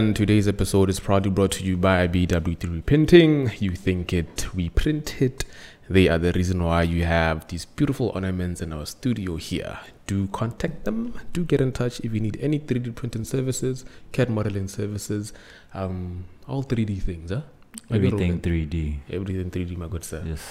[0.00, 3.52] And today's episode is proudly brought to you by BW3 Printing.
[3.58, 5.44] You think it, we print it.
[5.90, 9.78] They are the reason why you have these beautiful ornaments in our studio here.
[10.06, 11.20] Do contact them.
[11.34, 15.34] Do get in touch if you need any 3D printing services, CAD modeling services,
[15.74, 17.42] um, all 3D things, huh?
[17.90, 18.72] Everything old 3D.
[18.72, 19.02] man.
[19.10, 20.22] Everything 3D, my good sir.
[20.24, 20.42] Yes.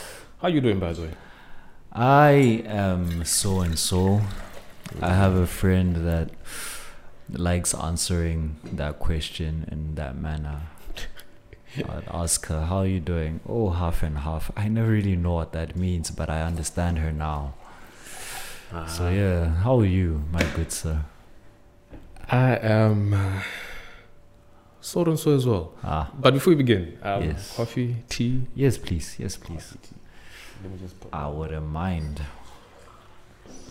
[0.43, 1.11] How you doing, by the way?
[1.91, 2.29] I
[2.67, 4.21] am so and so.
[5.01, 6.29] I have a friend that
[7.33, 10.61] likes answering that question in that manner.
[11.77, 13.39] I'd ask her, How are you doing?
[13.47, 14.51] Oh, half and half.
[14.57, 17.53] I never really know what that means, but I understand her now.
[18.87, 19.09] So, Ah.
[19.09, 21.01] yeah, how are you, my good sir?
[22.29, 23.41] I am uh,
[24.81, 25.73] so and so as well.
[25.83, 27.55] Ah, But before we begin, um, Yes.
[27.55, 28.43] coffee, tea.
[28.55, 29.15] yes, please.
[29.17, 29.75] Yes, please.
[30.61, 32.21] Let me just put I wouldn't mind.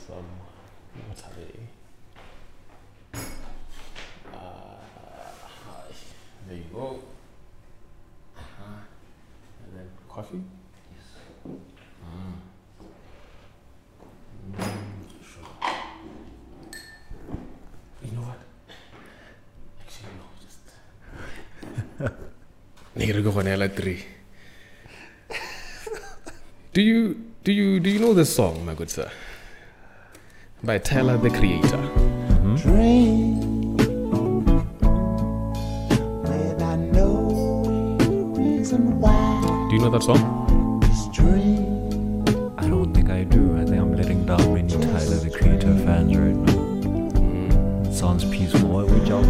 [0.06, 0.16] some.
[1.06, 1.60] What are they?
[6.48, 6.98] There you go.
[8.36, 8.64] Uh-huh.
[9.64, 10.40] And then coffee.
[10.94, 11.06] Yes.
[12.04, 12.36] Mm.
[15.22, 15.52] sure.
[18.02, 18.40] You know what?
[19.82, 20.24] Actually, no.
[20.40, 20.62] Just.
[22.96, 24.04] Nigga, go for three.
[26.72, 29.10] Do you do you do you know this song, my good sir?
[30.62, 31.82] By Tyler the Creator.
[32.56, 33.17] dream
[39.78, 40.80] you know that song?
[40.80, 41.06] this
[42.58, 43.56] I don't think I do.
[43.56, 47.88] I think I'm letting down many Tyler the Creator fans right now.
[47.88, 48.68] It sounds peaceful.
[48.70, 49.24] What would y'all?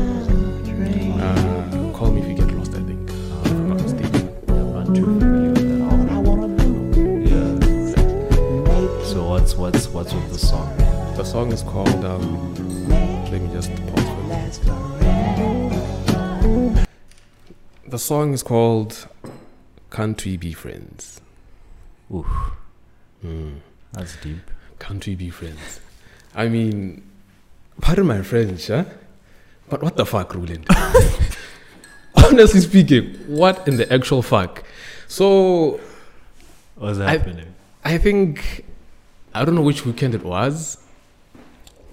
[1.20, 2.74] Uh, call me if you get lost.
[2.74, 3.10] I think.
[3.10, 4.28] Uh, if I'm not mistaken.
[4.48, 6.08] I'm too familiar with that album.
[6.08, 6.48] I wanna
[6.94, 7.58] do Yeah.
[9.04, 10.74] So what's what's what's with the song?
[11.18, 12.04] The song is called.
[12.06, 12.54] Um,
[13.30, 14.60] let me just pause for a minute.
[17.86, 19.08] The song is called
[19.90, 21.20] "Can't We Be Friends."
[22.12, 22.26] Ooh,
[23.24, 23.56] Mm.
[23.92, 24.50] that's deep.
[24.78, 25.80] Can't we be friends?
[26.34, 27.02] I mean,
[27.80, 28.84] pardon my French, huh?
[29.68, 30.66] But what the fuck, Roland?
[32.14, 34.64] Honestly speaking, what in the actual fuck?
[35.08, 35.80] So
[36.76, 37.54] What's I- happening?
[37.84, 38.64] I think
[39.34, 40.78] I don't know which weekend it was.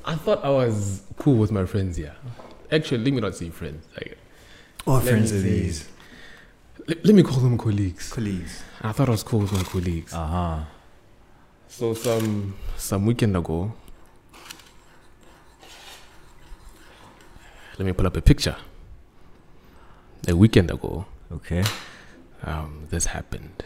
[0.04, 2.16] I thought I was cool with my friends here.
[2.72, 3.86] Actually, let me not say friends.
[3.96, 4.18] Like,
[4.84, 5.88] what friends me are these?
[6.88, 8.12] Let, let me call them colleagues.
[8.12, 8.64] Colleagues.
[8.82, 10.14] I thought I was cool with my colleagues.
[10.14, 10.60] Uh huh.
[11.68, 13.74] So some some weekend ago,
[17.78, 18.56] let me pull up a picture.
[20.28, 21.64] A weekend ago, Okay.
[22.44, 23.64] um, this happened.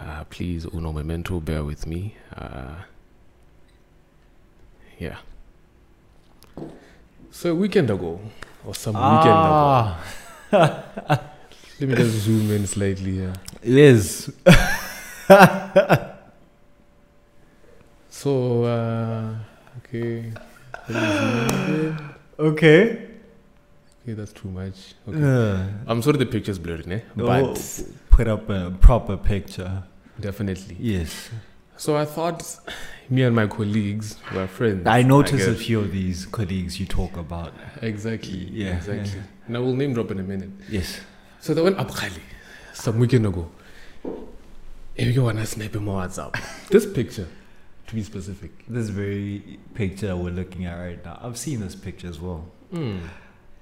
[0.00, 2.14] Uh, please, uno memento, bear with me.
[2.34, 2.76] Uh,
[4.98, 5.16] yeah.
[7.30, 8.20] So a weekend ago,
[8.64, 9.96] or some weekend ago,
[10.52, 11.20] Ah,
[11.80, 13.32] let me just zoom in slightly here.
[13.64, 14.32] Liz.
[18.08, 19.34] So, uh,
[19.78, 20.32] okay,
[20.88, 21.98] let me zoom in.
[22.38, 23.02] Okay.
[24.02, 24.94] Okay, that's too much.
[25.08, 25.20] Okay.
[25.22, 27.02] Uh, I'm sorry the picture's blurry, ne?
[27.18, 29.82] oh, but put up a proper picture.
[30.20, 30.76] definitely.
[30.78, 31.30] Yes.
[31.76, 32.42] So I thought
[33.10, 34.86] me and my colleagues were friends.
[34.86, 37.52] I noticed a few of these colleagues you talk about.
[37.82, 38.48] Exactly.
[38.50, 39.10] Yeah, Exactly.
[39.10, 39.22] yeah.
[39.46, 40.50] And I will name drop in a minute.
[40.70, 41.00] Yes.
[41.46, 42.18] So they went up Kgale
[42.74, 43.48] some weekend ago.
[44.96, 46.34] If you want to snap him on WhatsApp.
[46.70, 47.28] this picture,
[47.86, 48.50] to be specific.
[48.66, 51.20] This very picture we're looking at right now.
[51.22, 52.48] I've seen this picture as well.
[52.72, 52.98] Hmm.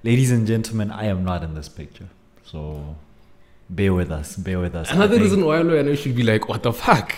[0.02, 2.08] Ladies and gentlemen, I am not in this picture.
[2.46, 2.96] So
[3.68, 4.34] bear with us.
[4.36, 4.90] Bear with us.
[4.90, 7.14] Another reason why I Loyana should be like, what the fuck?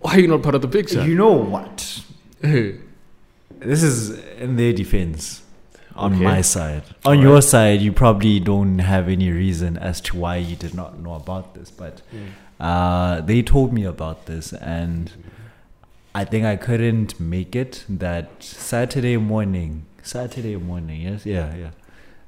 [0.00, 1.06] Why are you not part of the picture?
[1.06, 2.02] You know what?
[3.60, 5.42] This is in their defense.
[5.98, 6.24] On Okay.
[6.24, 6.82] my side.
[7.04, 7.22] On Alright.
[7.22, 11.14] your side, you probably don't have any reason as to why you did not know
[11.14, 11.70] about this.
[11.70, 12.02] But
[12.60, 15.10] uh, they told me about this, and
[16.14, 19.86] I think I couldn't make it that Saturday morning.
[20.02, 21.70] Saturday morning, yes, yeah, yeah.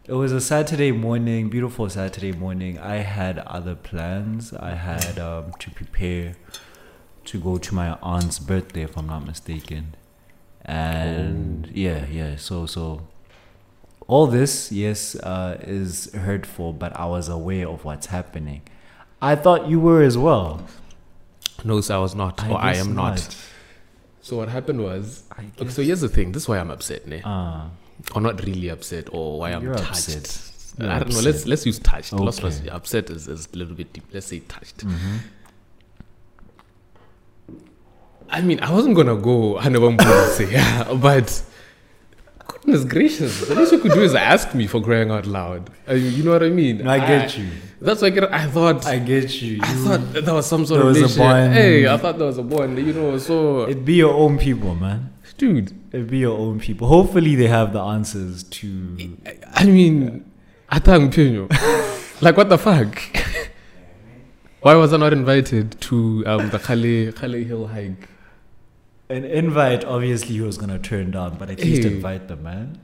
[0.07, 2.79] It was a Saturday morning, beautiful Saturday morning.
[2.79, 4.53] I had other plans.
[4.53, 6.35] I had um, to prepare
[7.27, 9.95] to go to my aunt's birthday, if I'm not mistaken.
[10.65, 12.37] And yeah, yeah.
[12.37, 13.07] So, so
[14.11, 18.63] all this, yes, uh, is hurtful, but I was aware of what's happening.
[19.23, 20.67] I thought you were as well.
[21.65, 22.35] No, sir, I was not.
[22.49, 23.19] or I am not.
[24.23, 25.23] So what happened was,
[25.61, 26.33] okay, so here's the thing.
[26.33, 27.23] This is why I'm upset, ne?
[27.25, 27.69] Ah,
[28.15, 30.09] or not really upset, or why I'm You're touched.
[30.17, 30.27] upset.
[30.79, 31.21] You're I don't know.
[31.21, 32.13] Let's let's use touched.
[32.13, 32.65] Let's not Okay.
[32.65, 34.05] say upset is, is a little bit deep.
[34.13, 34.79] Let's say touched.
[34.87, 35.19] mhm.
[38.29, 40.01] I mean, I wasn't gonna go Hanabam
[40.37, 41.43] say, yeah, but
[42.71, 43.49] Goodness gracious.
[43.49, 45.71] The least you could do is ask me for crying out loud.
[45.89, 46.79] I mean, you know what I mean?
[46.79, 47.49] No, I get you.
[47.81, 48.87] That's why I, I thought.
[48.87, 49.59] I get you.
[49.61, 51.19] I thought there was some sort There of was a relation.
[51.19, 51.53] bond.
[51.55, 52.79] Hey, I thought there was a bond.
[52.79, 55.13] You know, so It'd be your own people, man.
[55.37, 55.73] dude.
[55.93, 56.87] It'd be your own people.
[56.87, 58.69] Hopefully, they have the answers to.
[59.55, 60.31] I mean,
[60.71, 61.51] atang pinyo.
[62.23, 63.03] like what the fuck?
[64.61, 68.09] Why was I not invited to um, the Kgale Kgale Hill hike?
[69.11, 71.93] An invite, obviously, he was gonna turn down, but at least Hey.
[71.95, 72.79] invite the man.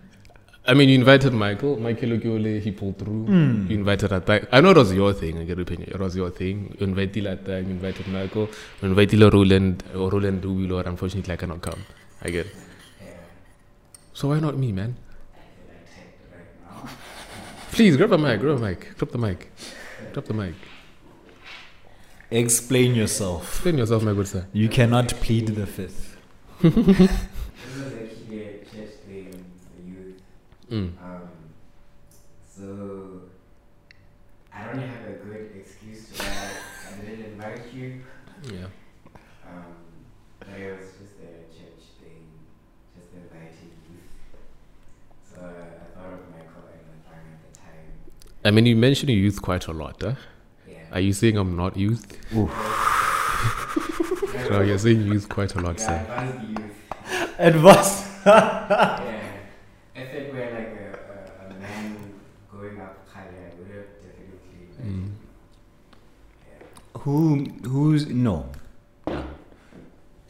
[0.68, 1.78] I mean, you invited Michael.
[1.78, 3.26] Michael Okiole, he pulled through.
[3.26, 3.66] Hmm.
[3.70, 4.48] You invited Atang.
[4.50, 5.38] I know it was your thing.
[5.38, 5.88] I get your opinion.
[5.92, 6.74] It was your thing.
[6.80, 8.48] You invited Atang, you invited Michael,
[8.82, 11.78] you invited Roland, or Roland Duwil, or unfortunately, I cannot come.
[12.22, 12.56] I get it.
[14.14, 14.96] So why not me, man?
[17.70, 19.52] Please grab the mic, grab the mic, drop the mic,
[20.14, 20.54] drop the mic.
[22.30, 23.42] Explain yourself.
[23.52, 24.46] Explain yourself, my good sir.
[24.52, 26.15] You cannot plead the fifth.
[26.62, 30.22] This was actually a church thing for youth.
[30.70, 30.92] Mm.
[31.02, 31.28] Um,
[32.48, 33.22] so
[34.52, 36.50] I don't have a good excuse to why
[36.92, 38.00] I didn't invite you.
[38.44, 38.66] Yeah.
[39.46, 39.76] Um,
[40.40, 42.26] but it was just a church thing,
[42.96, 44.10] just inviting youth.
[45.30, 47.88] So I thought of Michael Latang at the time.
[48.44, 50.00] I mean, you mention youth quite a lot.
[50.00, 50.14] Huh?
[50.68, 50.76] Yeah.
[50.92, 52.18] Are you saying I'm not youth?
[54.50, 55.96] No, you're saying youth quite a lot, yeah, sir.
[56.00, 57.38] advanced youth.
[57.38, 58.26] Advice.
[58.26, 59.32] yeah.
[59.94, 60.98] If it were like a,
[61.44, 62.14] a, a man
[62.52, 64.84] going up Kgale, I would have definitely.
[64.84, 65.10] Mm.
[67.00, 67.44] Who?
[67.68, 68.48] Who's no?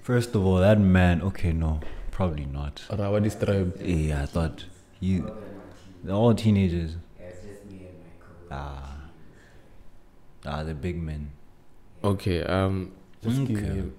[0.02, 1.20] First of all, that man.
[1.22, 1.80] Okay, no,
[2.10, 2.82] probably not.
[2.90, 3.80] Rawadi tribe.
[3.82, 4.64] Yeah, I thought
[5.00, 5.22] you.
[5.24, 6.96] All of them are teen- They're all teenagers.
[7.18, 8.46] Yeah, it's just me and Michael.
[8.50, 8.96] Ah.
[10.44, 11.32] Ah, the big men.
[12.04, 12.42] Okay.
[12.44, 12.92] Um.
[13.22, 13.92] Just give me-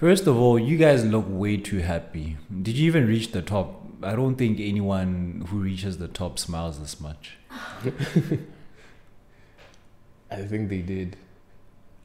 [0.00, 2.38] First of all, you guys look way too happy.
[2.62, 3.82] Did you even reach the top?
[4.02, 7.36] I don't think anyone who reaches the top smiles this much.
[10.30, 11.18] I think they did.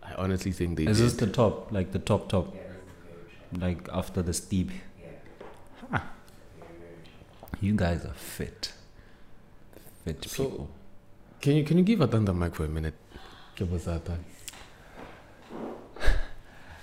[0.04, 1.06] I honestly think they Is did.
[1.06, 1.72] Is this the top?
[1.72, 2.54] Like the top top?
[2.54, 2.76] Yeah, that's
[3.54, 4.72] the very Like after the steep?
[5.02, 5.08] Yeah.
[5.90, 6.00] Huh.
[7.62, 8.74] You guys are fit.
[10.04, 10.70] Fit So- people.
[11.40, 12.96] Can you can you give Atan the mic for a minute?
[13.56, 14.20] Give us Atan.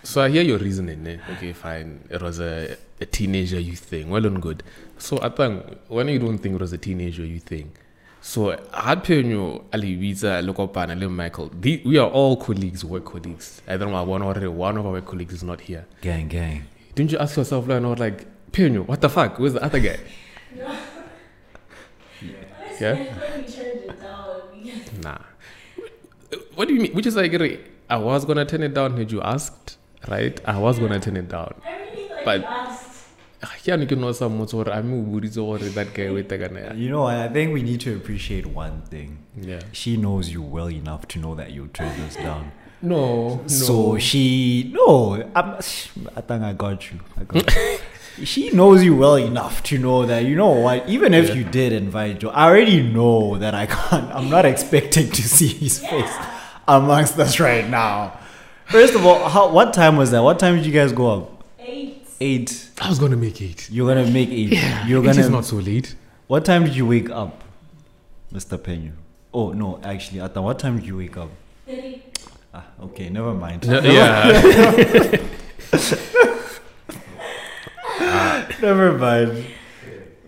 [0.04, 1.06] So I hear your reasoning.
[1.06, 1.18] Eh?
[1.34, 2.06] Okay, fine.
[2.10, 4.10] It was a, a teenager youth thing.
[4.10, 4.62] Well and good.
[4.98, 7.72] So I think when you don't think it was a teenager youth thing,
[8.20, 13.62] so Hapenyo Ali Visa Lokopan and Michael, the, we are all colleagues, work colleagues.
[13.66, 15.86] I don't know one or one of our colleagues is not here.
[16.00, 16.64] Gang, gang.
[16.94, 19.38] Didn't you ask yourself like, not like, Penyo, what the fuck?
[19.38, 19.98] Where's the other guy?
[22.80, 22.96] Yeah?
[23.36, 25.18] we turned it down because Nah.
[26.54, 26.92] What do you mean?
[26.92, 27.32] Which is like,
[27.88, 29.76] I was gonna turn it down had you asked,
[30.08, 30.40] right?
[30.44, 31.54] I was gonna turn it down.
[31.64, 32.88] I really like But- you asked.
[33.64, 36.78] Yeah, you know some more I'm or that guy with the gun.
[36.78, 39.18] You know, I think we need to appreciate one thing.
[39.40, 39.58] Yeah.
[39.72, 42.52] She knows you well enough to know that you'll turn this down.
[42.80, 43.36] No.
[43.36, 43.42] no.
[43.48, 45.54] So she no, I'm,
[46.16, 47.00] I think I got you.
[47.20, 47.78] I got you.
[48.24, 50.88] she knows you well enough to know that you know what.
[50.88, 51.34] Even if Yeah.
[51.34, 54.08] you did invite Joe, I already know that I can't.
[54.14, 56.14] I'm not expecting to see his face
[56.68, 58.18] amongst us right now.
[58.72, 60.22] First of all, how, what time was that?
[60.22, 61.44] What time did you guys go up?
[61.60, 62.06] Eight.
[62.20, 62.70] Eight.
[62.80, 63.68] I was gonna make eight.
[63.70, 64.52] You're gonna make eight.
[64.52, 64.86] Yeah.
[64.86, 65.12] You're gonna.
[65.18, 65.94] It is not so late.
[66.26, 67.42] What time did you wake up,
[68.32, 68.62] Mr.
[68.62, 68.92] Pena?
[69.34, 71.30] Oh no, actually, at what time did you wake up?
[71.66, 72.02] Thirty.
[72.54, 73.64] Ah, okay, never mind.
[73.68, 75.18] yeah.
[78.60, 79.44] Never mind.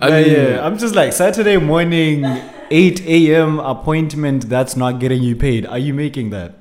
[0.00, 0.66] I Yeah, mean, yeah.
[0.66, 2.24] I'm just like Saturday morning,
[2.70, 3.58] 8 a.m.
[3.60, 4.48] appointment.
[4.48, 5.66] That's not getting you paid.
[5.66, 6.54] Are you making that?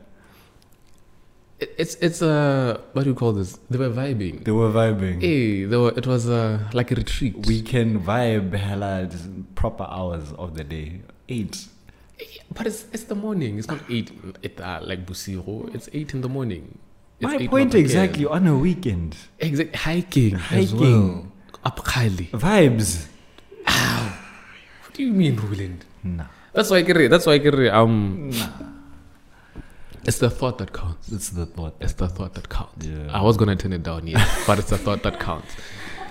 [1.63, 3.57] It- it's it's uh what do you call this?
[3.69, 4.43] They were vibing.
[4.47, 5.17] They were vibing.
[5.21, 7.33] Hey, they were, it was uh, like a retreat.
[7.47, 9.09] We can vibe hella
[9.55, 11.01] proper hours of the day.
[11.29, 11.55] Eight.
[12.55, 13.57] but it's it's the morning.
[13.59, 14.11] It's not eight.
[14.47, 15.73] It uh, like Busiro.
[15.75, 16.77] It's eight in the morning.
[17.19, 19.15] It's My point exactly on a weekend.
[19.39, 20.35] Exactly hiking.
[20.35, 20.79] Hiking.
[20.79, 21.31] well.
[22.35, 23.07] Vibes.
[23.65, 25.85] What do you mean, Roland?
[26.03, 26.25] Nah.
[26.53, 27.09] That's why I get it.
[27.09, 27.71] That's why I get it.
[27.73, 28.29] Um,
[30.05, 31.11] it's the thought that counts.
[31.11, 31.75] It's the thought.
[31.79, 32.85] It's the thought that counts.
[32.85, 33.07] Yeah.
[33.11, 35.55] I was gonna turn it down, yeah, but it's the thought that counts.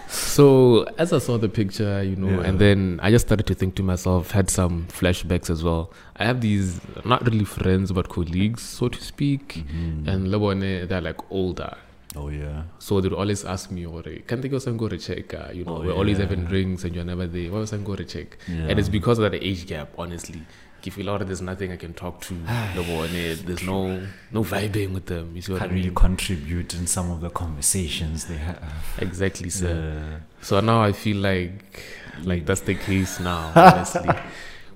[0.08, 2.46] So as I saw the picture, you know, Yeah.
[2.48, 5.90] and then I just started to think to myself, had some flashbacks as well.
[6.16, 10.06] I have these not really friends but colleagues, so to speak, Mhm.
[10.08, 11.74] and Lebone, they're like older.
[12.14, 12.64] Oh yeah.
[12.78, 15.32] So they would always ask me, "Ore, can they go and go to check?
[15.32, 17.50] Uh, you know, Oh, we're always having drinks and you're never there.
[17.50, 18.36] Why was I go to check?
[18.46, 18.66] Yeah.
[18.68, 20.42] And it's because of that age gap, honestly.
[20.86, 22.34] If you there's nothing I can talk to.
[22.74, 25.34] There's no no vibing with them.
[25.34, 25.84] You see what Can't I mean?
[25.84, 28.72] really contribute in some of the conversations they have.
[28.98, 30.22] Exactly, sir.
[30.40, 31.82] So now I feel like
[32.22, 34.08] like that's the case now, honestly.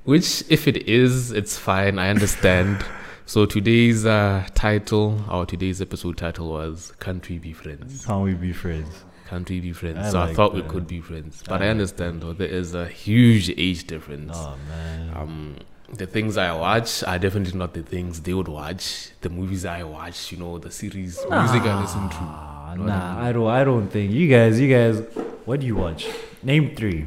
[0.04, 1.98] Which, if it is, it's fine.
[1.98, 2.84] I understand.
[3.28, 8.34] So today's uh, title, or today's episode title was "Can't We Be Friends?" Can't we
[8.34, 9.04] be friends?
[9.28, 9.98] Can't we be friends?
[9.98, 12.46] I so I like thought we could be friends, but I, like understand though there
[12.46, 14.36] is a huge age difference.
[14.36, 15.16] Oh man.
[15.16, 15.56] Um,
[15.92, 19.10] the things I watch are definitely not the things they would watch.
[19.20, 22.16] The movies I watch, you know, the series, music I listen to.
[22.20, 23.48] Ah, know I nah, I don't.
[23.48, 24.58] I don't think you guys.
[24.60, 25.00] You guys.
[25.44, 26.08] What do you watch?
[26.42, 27.06] Name three.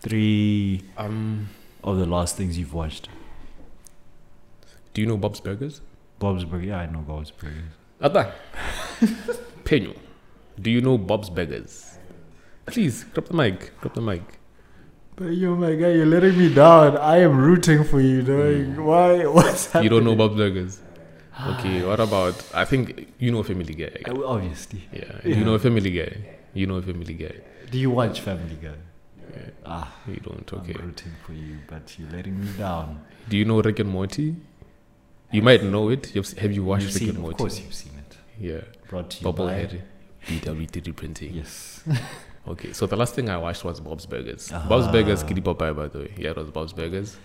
[0.00, 1.48] Three Um,
[1.84, 3.08] of the last things you've watched.
[4.94, 5.80] do you know Bob's Burgers?
[6.18, 6.66] Bob's Burgers.
[6.68, 7.72] Yeah, I know Bob's Burgers.
[8.02, 8.32] Ada.
[9.64, 9.96] Penyo.
[10.60, 11.98] Do you know Bob's Burgers?
[12.66, 13.78] Please, drop the mic.
[13.80, 14.22] Drop the mic.
[15.16, 16.96] But yo, my guy, you're letting me down.
[16.96, 18.78] I am rooting for you, dog.
[18.78, 19.26] Why?
[19.26, 19.84] What's happening?
[19.84, 20.80] You don't know Bob's Burgers?
[21.48, 23.90] Okay, what about, I think you know Family Guy.
[24.08, 24.82] Uh, Obviously.
[24.92, 25.20] Yeah.
[25.24, 25.36] Yeah.
[25.36, 26.16] You know a Family Guy.
[26.54, 27.34] You know a Family Guy.
[27.70, 28.74] Do you watch Family Guy?
[29.34, 29.50] Yeah.
[29.64, 30.74] Ah, You don't, okay.
[30.78, 33.02] I'm rooting for you, but you're letting me down.
[33.28, 34.36] Do you know Rick and Morty?
[35.30, 36.14] You might know it.
[36.14, 38.16] You've, have you watched Rick and of course, you've seen it.
[38.38, 38.60] Yeah.
[38.88, 39.42] Brought to you by.
[39.42, 39.80] Bubblehead.
[40.26, 41.34] BW3 printing.
[41.34, 41.82] Yes.
[42.46, 44.50] Okay, so the last thing I watched was Bob's Burgers.
[44.52, 44.66] Ah.
[44.68, 46.14] Bob's Burgers, Kitty Popeye, by the way.
[46.18, 47.16] Yeah, it was Bob's Burgers.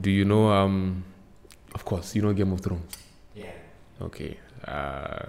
[0.00, 1.04] Do you know, um,
[1.74, 2.96] of course, you know Game of Thrones?
[3.34, 3.50] Yeah.
[4.00, 4.38] Okay.
[4.66, 5.26] Uh,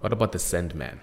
[0.00, 0.98] what about The Sandman?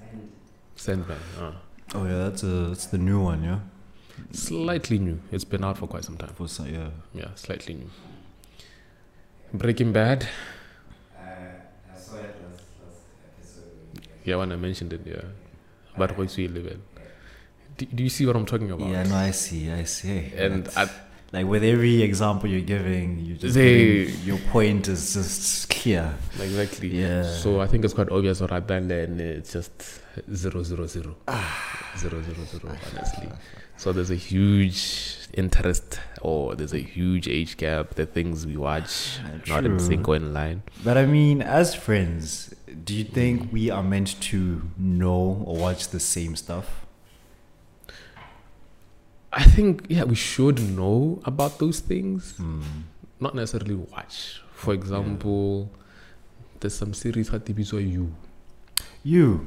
[0.00, 0.30] And
[0.76, 1.18] Sandman.
[1.40, 1.52] Uh,
[1.94, 3.60] Oh yeah, that's a that's the new one, yeah.
[4.32, 5.20] slightly new.
[5.30, 6.30] It's been out for quite some time.
[6.34, 6.88] For some, yeah.
[7.14, 7.90] Yeah, slightly new.
[9.54, 10.26] Breaking Bad.
[11.16, 13.02] uh, I saw it last last
[13.38, 13.62] episode.
[13.92, 15.22] when you guys- Yeah, when I mentioned it, yeah.
[15.96, 16.78] But what's we live?
[17.78, 18.88] Do, do you see what I'm talking about?
[18.88, 20.32] Yeah, no, I see, I see.
[20.36, 20.88] And I,
[21.32, 26.14] like with every example you're giving, you just They- giving- your point is just clear.
[26.40, 26.88] exactly.
[26.88, 27.24] Yeah.
[27.24, 30.00] So I think it's quite obvious what I've done and it's just
[30.34, 31.16] zero zero zero.
[31.28, 31.92] Ah.
[31.98, 33.28] zero zero zero, honestly.
[33.78, 37.90] So there's a huge interest or there's a huge age gap.
[37.96, 39.86] The things we watch ah, not in True.
[39.86, 40.62] sync or in line.
[40.82, 42.54] But I mean, as friends,
[42.86, 46.86] do you think we are meant to know or watch the same stuff?
[49.32, 52.62] I think yeah, we should know about those things, Hmm.
[53.20, 54.40] not necessarily watch.
[54.54, 55.70] For example,
[56.60, 58.14] there's some series that are you.
[59.04, 59.46] You,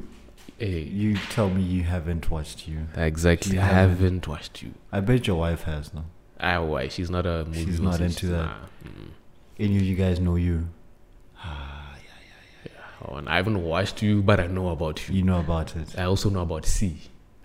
[0.58, 2.88] Hey, you tell me you haven't watched you.
[2.96, 3.54] exactly.
[3.56, 3.98] You I haven't.
[3.98, 4.74] haven't watched you.
[4.92, 6.04] I bet your wife has, no?
[6.40, 6.90] Ah, why?
[6.90, 7.66] She's not a movie.
[7.66, 8.46] She's not into that.
[8.46, 8.66] Nah.
[8.86, 9.08] Mm.
[9.58, 10.68] Any of you guys know you?
[13.06, 15.16] Oh, and I haven't watched you, but I know about you.
[15.16, 15.98] You know about it.
[15.98, 16.98] I also know about C.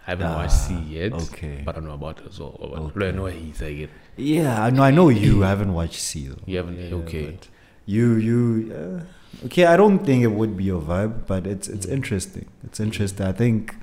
[0.06, 1.62] I haven't watched C Ah, yet, okay.
[1.64, 2.56] but I know about it as well.
[2.96, 3.08] Okay.
[3.08, 3.88] I know he's like.
[4.16, 4.82] Yeah, I know.
[4.82, 5.44] I know you.
[5.44, 6.42] I haven't watched C though.
[6.46, 6.78] You haven't?
[6.78, 7.38] Yeah, okay.
[7.86, 8.74] You, you.
[8.74, 12.46] Uh, okay, I don't think it would be your vibe, but it's it's interesting.
[12.64, 13.24] It's interesting.
[13.26, 13.76] I think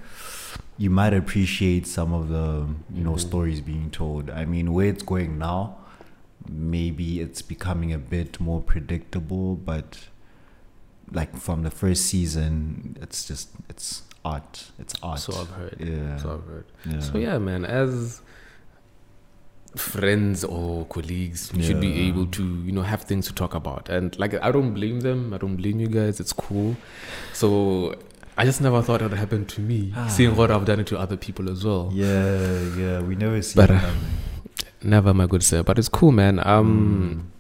[0.78, 3.20] you might appreciate some of the you know Mhm.
[3.20, 4.30] stories being told.
[4.30, 5.78] I mean, where it's going now,
[6.50, 10.00] maybe it's becoming a bit more predictable, but
[11.12, 14.72] like from the first season, it's just it's art.
[14.80, 15.20] It's art.
[15.20, 15.78] So I've heard.
[15.80, 16.18] yeah.
[16.18, 16.66] So I've heard.
[16.86, 17.00] yeah.
[17.00, 18.22] So yeah, man, as
[19.76, 23.88] friends or colleagues, we should be able to, you know, have things to talk about.
[23.90, 25.34] And like, I don't blame them.
[25.34, 26.20] I don't blame you guys.
[26.20, 26.76] It's cool.
[27.34, 27.96] So
[28.38, 30.08] I just never thought it would happen to me, Ah.
[30.08, 31.90] seeing what I've done it to other people as well.
[31.94, 33.00] Yeah, yeah.
[33.02, 33.92] We never see But, uh.
[34.84, 35.64] Never, my good sir.
[35.64, 36.40] But it's cool, man.
[36.46, 37.32] Um.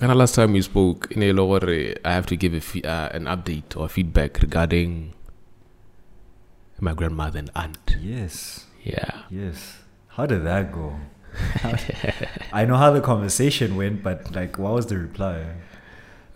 [0.00, 1.60] Kind of last time we spoke, in a lower,
[2.06, 5.12] I have to give a fe- uh, an update or feedback regarding
[6.80, 7.96] my grandmother and aunt.
[8.00, 8.64] Yes.
[8.82, 9.24] Yeah.
[9.28, 9.76] Yes.
[10.08, 10.98] How did that go?
[12.52, 15.44] I know how the conversation went, but like, what was the reply?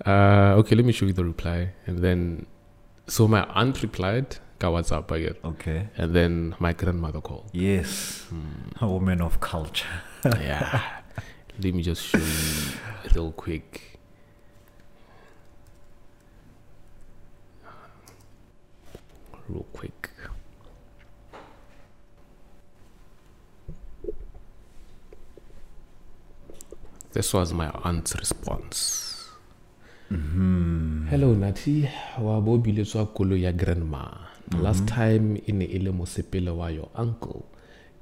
[0.05, 1.71] Uh, okay, let me show you the reply.
[1.87, 2.45] And then,
[3.07, 5.89] so my aunt replied, "Ka WhatsApp again." Okay.
[5.97, 7.49] And then my grandmother called.
[7.53, 8.27] Yes.
[8.83, 10.03] A woman of culture.
[10.25, 10.83] yeah.
[11.63, 13.99] Let me just show you real quick.
[19.49, 20.11] Real quick.
[27.13, 29.31] This was my aunt's response.
[30.11, 31.07] Mm-hmm.
[31.07, 34.11] Hello Nati, wa bo biletswa kolo ya grandma.
[34.49, 37.47] The last time in ne e le mosepele wa your uncle.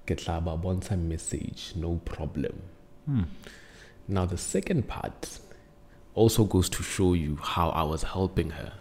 [0.06, 2.62] Ke tla ba bontsha message, no problem.
[3.06, 3.22] Hmm.
[4.08, 5.38] Now the second part
[6.14, 8.72] also goes to show you how I was helping her.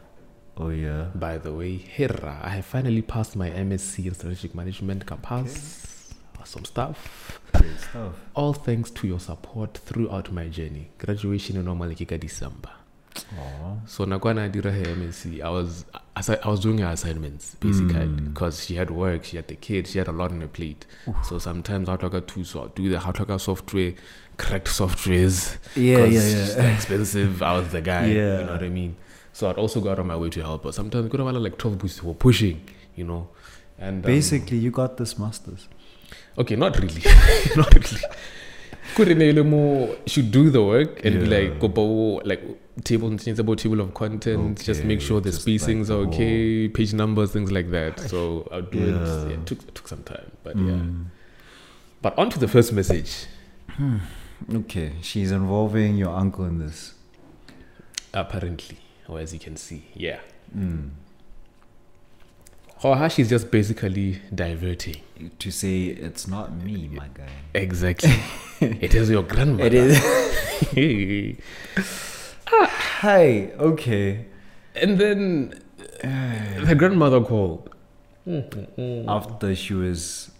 [0.57, 1.09] Oh yeah.
[1.15, 5.05] By the way, Hera, I have finally passed my MSc in strategic management.
[5.05, 5.91] Ka pass
[6.43, 7.39] some stuff.
[7.53, 8.13] Great stuff.
[8.35, 10.91] All thanks to your support throughout my journey.
[10.97, 12.80] Graduation in normal ke December.
[13.39, 13.75] Aw.
[13.85, 18.33] So nakwana dira her MSc, I was I was doing her assignments basically Mm.
[18.33, 20.85] because she had work, she had the kids, she had a lot on her plate.
[21.23, 23.93] So sometimes I'd like her to so do the how to software,
[24.37, 25.57] correct softwares.
[25.75, 26.21] Yeah, yeah,
[26.57, 26.73] yeah.
[26.75, 27.41] expensive.
[27.41, 28.05] I was the guy.
[28.07, 28.39] Yeah.
[28.39, 28.95] You know what I mean?
[29.33, 30.71] So I'd also go out on my way to help her.
[30.71, 32.61] Sometimes good about like twelve boosts were pushing,
[32.95, 33.29] you know.
[33.79, 35.67] And um, Basically, you got this masters.
[36.37, 37.01] Okay, not really.
[37.55, 38.01] not really.
[39.43, 41.37] More should do the work and be Yeah.
[41.37, 42.41] like go like
[42.83, 43.07] table
[43.39, 47.31] about table of content, just make sure the like spacings the are okay, page numbers,
[47.31, 47.99] things like that.
[47.99, 48.91] So I'll do it.
[48.95, 49.23] Yeah.
[49.27, 50.31] Yeah, it took it took some time.
[50.43, 50.63] But yeah.
[50.63, 51.05] Mm.
[52.01, 53.25] But on to the first message.
[54.53, 56.95] Okay, she's involving your uncle in this.
[58.13, 58.77] Apparently.
[59.07, 59.85] Or as you can see.
[59.93, 60.19] Yeah.
[60.57, 60.89] Mm.
[62.83, 65.01] Or how she's just basically diverting.
[65.37, 67.29] To say it's not me, my guy.
[67.53, 68.15] Exactly.
[68.59, 69.65] it is your grandmother.
[69.65, 70.03] It is.
[70.75, 71.37] is.
[72.47, 73.51] Hi.
[73.59, 74.25] Okay.
[74.75, 75.61] and then
[76.01, 77.69] the grandmother called.
[78.27, 80.31] After she was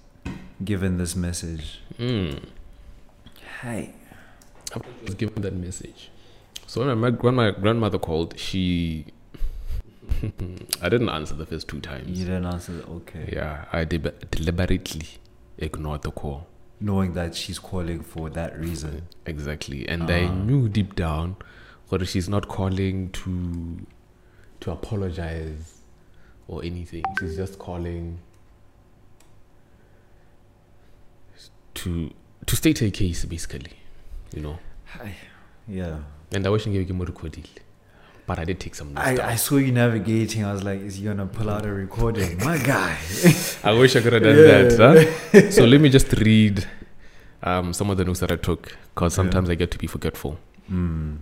[0.64, 1.80] given this message.
[1.98, 2.44] Mm.
[3.62, 3.94] Hi.
[4.74, 6.10] I was given that message.
[6.66, 9.06] So when my, when my grandmother called, she.
[10.82, 12.18] I didn't answer the first two times.
[12.20, 12.74] You didn't answer.
[12.90, 13.30] Okay.
[13.34, 15.08] Yeah, I deliberately
[15.58, 16.48] ignored the call.
[16.80, 19.04] Knowing that she's calling for that reason.
[19.26, 20.34] Exactly, and I Ah.
[20.34, 21.36] knew deep down
[21.90, 23.86] that she's not calling to
[24.62, 25.82] to apologize
[26.48, 27.04] or anything.
[27.20, 28.20] She's just calling
[31.76, 32.12] to
[32.46, 33.74] to state her case, basically.
[34.34, 34.60] You know.
[34.86, 35.16] Hi.
[35.68, 36.00] Yeah.
[36.34, 37.46] And I wish I gave me more recording,
[38.32, 39.20] but I did take some notes.
[39.20, 40.46] I, I saw you navigating.
[40.46, 42.38] I was like, is he gonna pull out a recording?
[42.46, 42.98] My guy.
[43.70, 44.62] I wish I could have done Yeah.
[44.70, 45.14] that.
[45.34, 45.52] Huh?
[45.58, 46.66] so let me just read
[47.44, 50.38] um, some of the notes that I took because sometimes I get to be forgetful.
[50.72, 51.18] Mm.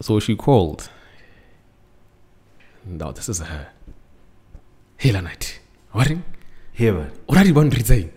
[0.00, 0.88] So she called.
[2.86, 3.68] Now this is her.
[4.96, 5.60] Hey, night.
[5.90, 6.10] What?
[6.72, 8.10] Here, but What are the boundaries saying?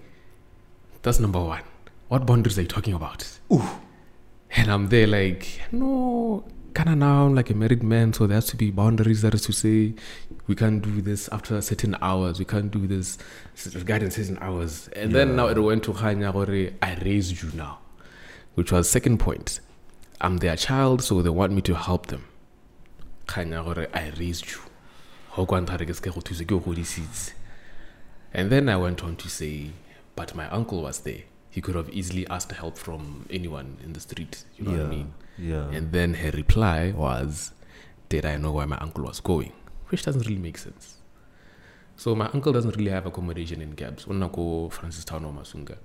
[1.02, 1.64] That's number one.
[2.08, 3.28] What boundaries are you talking about?
[3.52, 3.68] Ooh.
[4.56, 6.46] And I'm there like, no,
[6.76, 9.22] kind of now I'm like a married man, so there has to be boundaries.
[9.22, 9.96] That is to say,
[10.46, 12.38] we can't do this after certain hours.
[12.38, 13.18] We can't do this
[13.74, 14.90] regarding certain hours.
[14.90, 17.80] And then now it went to Khanya gore, I raised you now,
[18.56, 19.62] which was second point.
[20.20, 22.26] I'm their child, so they want me to help them.
[23.26, 24.60] Khanya gore, I raised you.
[25.30, 27.32] Ho kwa nthare ke se ke go thuse, ke go godisitse.
[28.34, 29.72] And then I went on to say,
[30.18, 31.22] but my uncle was there.
[31.50, 34.44] He could have easily asked help from anyone in the street.
[34.58, 35.14] You know what I mean?
[35.38, 35.70] Yeah.
[35.70, 37.54] And then her reply was,
[38.10, 39.52] Did I know where my uncle was going?
[39.90, 40.98] Which doesn't really make sense.
[41.98, 44.06] So my uncle doesn't really have accommodation in Gabs.
[44.06, 45.78] Unna ko Francistown or Masunga.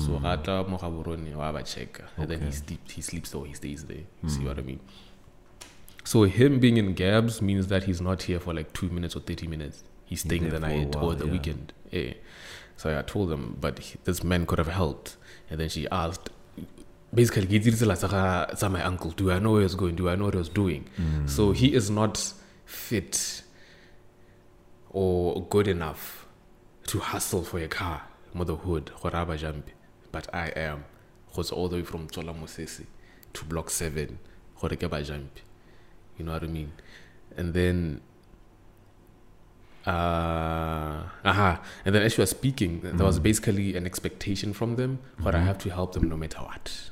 [0.00, 2.00] So gata mo gaborone wa ba check.
[2.16, 4.04] And then he sleeps he sleeps or he stays there.
[4.22, 4.80] You see what I mean?
[6.04, 9.20] So him being in Gabs means that he's not here for like two minutes or
[9.20, 9.84] thirty minutes.
[10.06, 11.32] He's staying the night or the yeah.
[11.32, 11.72] weekend.
[11.90, 12.14] Yeah.
[12.78, 15.16] So I told him, but he- this man could have helped.
[15.50, 16.30] And then she asked,
[17.12, 19.10] basically, ke dirile tsela tsa ga- tsa my uncle.
[19.10, 19.96] Do I know where he was going?
[19.96, 20.84] Do I know what he was doing?
[20.98, 21.28] Mm.
[21.28, 22.32] So he is not
[22.64, 23.42] fit
[24.90, 26.26] or good enough
[26.86, 28.02] to hustle for a car,
[28.34, 29.70] motherhood, gore a ba jump.
[30.12, 30.84] But I am.
[31.34, 32.34] Goes all the way from Tsola
[33.34, 34.18] to block seven,
[34.60, 35.30] gore ke ba jump.
[36.16, 36.72] You know what I mean?
[37.36, 38.00] And then
[39.86, 43.22] uh aha and then as you were speaking there was mm.
[43.22, 45.46] basically an expectation from them but i mm-hmm.
[45.46, 46.90] have to help them no matter what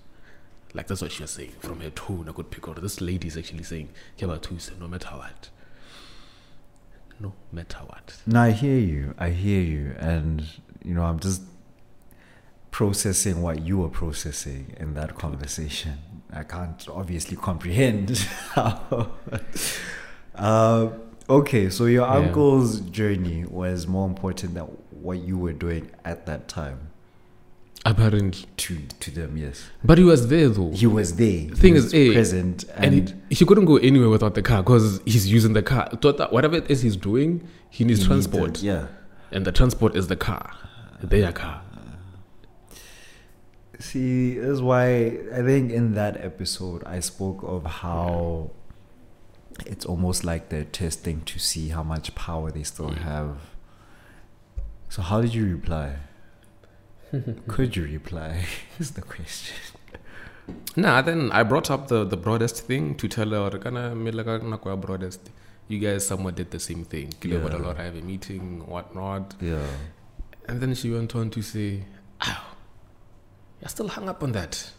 [0.77, 3.27] like that's what she was saying from her tone i could pick out this lady
[3.29, 5.49] is actually saying "Kebatuse, no matter what
[7.19, 9.15] no matter what No, I hear you.
[9.19, 9.95] I hear you.
[9.99, 10.45] And,
[10.85, 11.41] you know, I'm just
[12.71, 15.95] processing what you were processing in that conversation.
[16.31, 18.19] I can't obviously comprehend
[18.53, 19.13] how.
[20.35, 20.91] uh,
[21.31, 22.17] okay, so your Yeah.
[22.27, 26.81] uncle's journey was more important than what you were doing at that time
[27.91, 29.57] apparently to, to them, yes.
[29.85, 31.49] but he was there though He was there.
[31.63, 32.65] Thing he is, was eh, present.
[32.75, 35.89] and And, he, he couldn't go anywhere without the car because he's using the car
[36.01, 37.31] Tota- whatever it is he's doing
[37.71, 38.87] he needs he needs transport yeah.
[39.31, 40.53] and the transport is the car
[41.03, 41.63] their car
[43.79, 48.51] See, this is why I think in that episode I spoke of how
[49.67, 52.99] it's almost like they're testing to see how much power they still Mm.
[53.03, 53.37] have.
[54.89, 55.97] So how did you reply?
[57.49, 58.45] Could you reply?
[58.79, 59.55] Is the question.
[60.77, 64.39] Nah, then I brought up the, the broadest thing to tell her, "Kana mela ka
[64.39, 65.31] nako ya broadest.
[65.69, 67.09] You guys somewhat did the same thing.
[67.21, 67.59] Kile Yeah.
[67.59, 67.75] yeah.
[67.77, 69.35] I have a meeting, whatnot.
[69.41, 69.67] Yeah.
[70.49, 71.83] And then she went on to say,
[72.23, 72.43] Ow,
[73.61, 74.71] you're still hung up on that.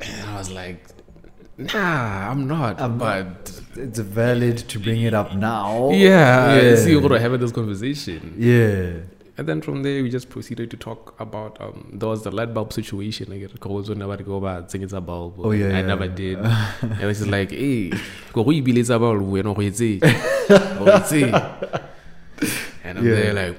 [0.00, 0.86] And I was like,
[1.58, 2.80] Nah, I'm not.
[2.80, 5.90] I'm but It's valid to bring it up now.
[5.90, 6.76] yeah, yeah.
[6.76, 8.34] see, we're having this conversation.
[8.38, 9.00] Yeah.
[9.36, 12.54] And then from there, we just proceeded to talk about um, there was the light
[12.54, 13.32] bulb situation.
[13.32, 15.34] I get a call, so never go about saying it's a bulb.
[15.38, 15.82] Oh, yeah, I yeah.
[15.82, 16.38] never did.
[16.82, 17.92] and it's like, hey,
[18.32, 21.34] go you believe about when or it's it, or it's it.
[22.84, 23.14] And I'm Yeah.
[23.14, 23.56] there like,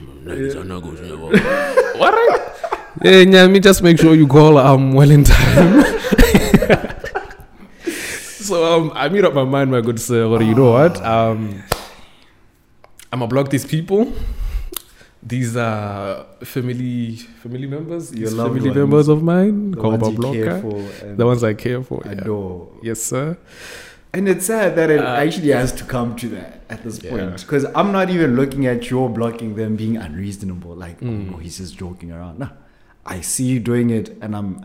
[0.00, 1.16] "Mm, niggas are not good, you
[1.98, 2.12] what?
[2.14, 2.40] Right?
[3.02, 5.82] Yeah, yeah, me just make sure you call um well in time.
[8.14, 10.24] so um, I made up my mind, my good sir.
[10.24, 11.02] Or you know what?
[11.04, 11.62] Um,
[13.12, 14.12] I'm gonna block these people.
[15.26, 18.14] These are family family members.
[18.14, 18.76] Your family ones.
[18.76, 19.72] members of mine.
[19.72, 22.02] The Call ones about you care for The ones I care for.
[22.04, 22.12] Yeah.
[22.12, 22.68] adore.
[22.82, 23.36] Yes, sir.
[24.12, 27.10] And it's sad that it Uh, actually has to come to that at this Yeah.
[27.10, 27.40] point.
[27.40, 30.74] Because I'm not even looking at your blocking them being unreasonable.
[30.76, 31.34] Like, Mm.
[31.34, 32.38] oh, he's just joking around.
[32.38, 32.48] No,
[33.04, 34.64] I see you doing it, and I'm,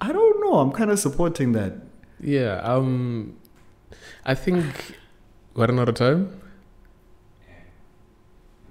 [0.00, 0.54] I don't know.
[0.60, 1.72] I'm kind of supporting that.
[2.20, 2.54] Yeah.
[2.64, 3.34] Um,
[4.24, 4.64] I think.
[5.54, 6.28] What another time?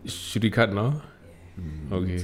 [0.06, 1.02] Should we cut now?
[1.92, 2.24] Okay.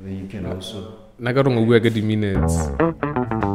[0.00, 0.98] Then you can also.
[1.20, 3.53] Nagarong we get the minutes.